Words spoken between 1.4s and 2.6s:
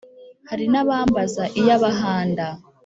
iya bahanda;